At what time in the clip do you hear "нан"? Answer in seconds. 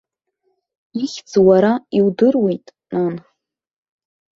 2.91-3.15